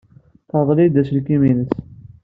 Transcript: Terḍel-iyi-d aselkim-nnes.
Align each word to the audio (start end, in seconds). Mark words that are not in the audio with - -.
Terḍel-iyi-d 0.49 1.01
aselkim-nnes. 1.01 1.71